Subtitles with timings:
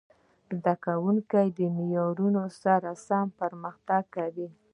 [0.59, 4.47] زده کوونکي د معیارونو سره سم پرمختګ کاوه.